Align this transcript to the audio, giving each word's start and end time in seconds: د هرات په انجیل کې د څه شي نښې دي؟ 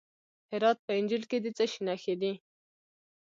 د 0.03 0.03
هرات 0.53 0.77
په 0.85 0.91
انجیل 0.99 1.23
کې 1.29 1.37
د 1.41 1.47
څه 1.57 1.65
شي 1.71 1.79
نښې 1.87 2.15
دي؟ 2.21 2.33